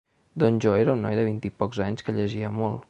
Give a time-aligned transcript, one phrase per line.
[0.43, 2.79] Doncs jo era un nano de vint-i-pocs anys que llegia molt.